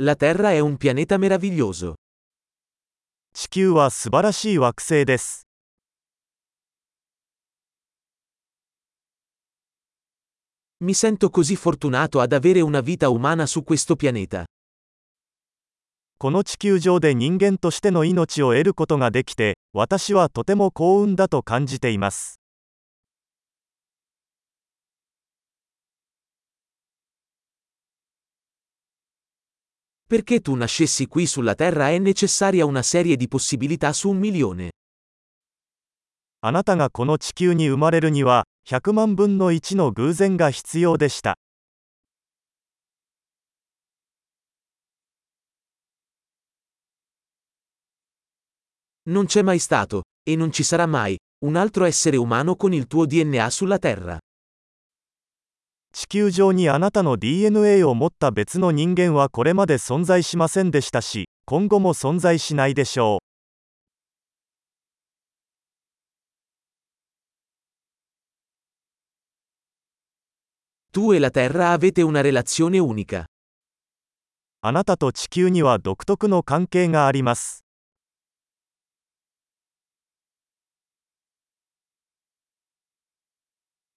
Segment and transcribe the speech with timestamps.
[0.00, 1.94] La Terra è un pianeta meraviglioso.
[3.34, 5.44] 地球は素晴らしい惑星です
[10.84, 14.44] Mi sento così fortunato ad avere una vita umana su questo pianeta.
[16.18, 22.37] この地球上で人間としての命を得ることができて私はとても幸運だと感じています
[30.07, 34.71] Perché tu nascessi qui sulla Terra è necessaria una serie di possibilità su un milione.
[36.45, 41.37] あなたがこの地球に生まれるには100万分の1の偶然が必要でした
[49.05, 52.87] Non c'è mai stato, e non ci sarà mai, un altro essere umano con il
[52.87, 54.17] tuo DNA sulla Terra.
[55.92, 63.18] 地球上にあなたの DNA を持った別の人間はこれまで存在しませんでしたし今後も存在しないでしょう
[71.00, 71.20] e.
[74.60, 77.67] あなたと地球には独特の関係があります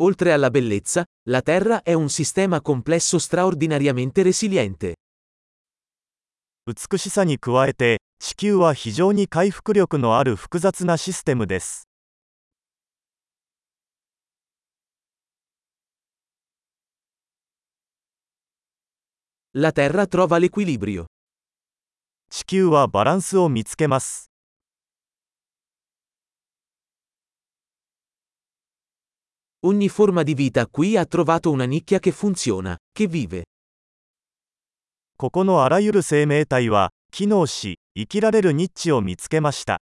[0.00, 4.94] Oltre alla bellezza, la Terra è un sistema complesso straordinariamente resiliente.
[6.66, 11.88] 美しさに加えて地球は非常に回復力のある複雑なシステムです
[19.52, 21.04] La Terra trova l'equilibrio.
[22.30, 24.27] 地球はバランスを見つけます
[29.66, 33.44] Ogni forma di vita qui ha trovato una nicchia che funziona, che vive.
[35.16, 39.80] ここのあらゆる生命体は機能し生きられるニッチを見つけました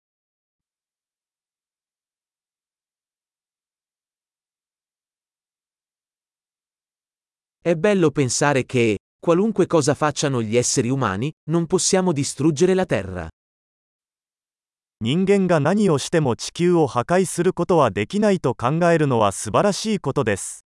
[7.61, 13.27] È bello pensare che, qualunque cosa facciano gli esseri umani, non possiamo distruggere la Terra.
[15.04, 20.64] 人間が何をしても地球を破壊することはできないと考えるのは素晴らしいことです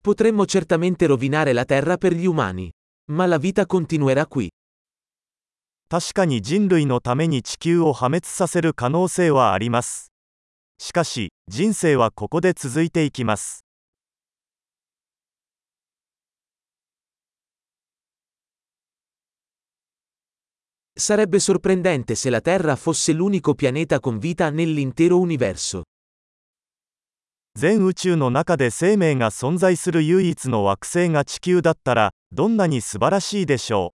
[0.00, 2.70] Potremmo certamente rovinare la Terra per gli umani.
[3.10, 4.50] Ma la vita continuerà qui.
[5.88, 10.12] 確かに人類のために地球を破滅させる可能性はあります
[10.78, 13.64] しかし人生はここで続いていきます
[20.99, 25.83] Sarebbe sorprendente se la Terra fosse l'unico pianeta con vita nell'intero universo.
[27.57, 33.93] 全宇宙の中で生命が存在する唯一の惑星が地球だったらどんなに素晴らしいでしょ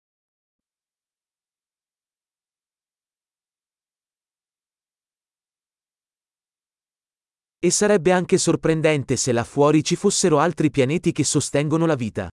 [7.60, 12.28] E sarebbe anche sorprendente se là fuori ci fossero altri pianeti che sostengono la vita.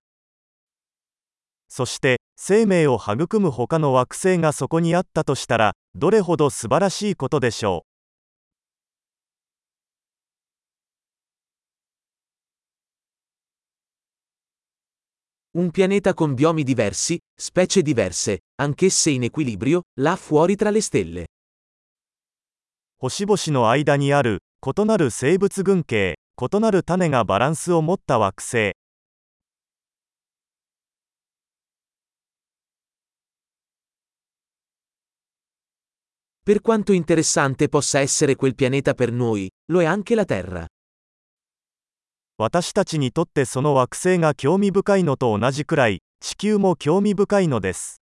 [1.69, 7.85] うそして生命を育む他の惑星がそこにあったとしたらどれほど素晴らしいことでしょ
[15.55, 21.23] Un pianeta con biomi diversi, specie diverse, anch'esse in equilibrio, là fuori tra le stelle.
[21.23, 21.27] う
[22.99, 28.75] 星々の間にある異なる生物群系異なる種がバランスを持った惑星
[36.48, 40.66] Per quanto interessante possa essere quel pianeta per noi, lo è anche la Terra.
[42.38, 48.02] 私たちにとってその惑星が興味深いのと同じくらい地球も興味深いのです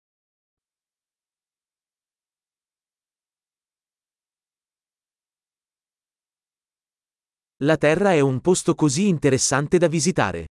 [7.61, 10.47] La Terra è un posto così interessante da visitare.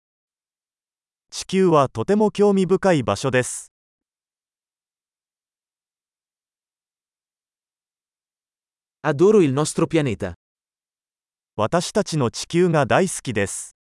[1.31, 3.73] 地球はとても興味深い場所です
[9.08, 10.34] Adoro il nostro pianeta.
[11.56, 13.75] 私たちの地球が大好きです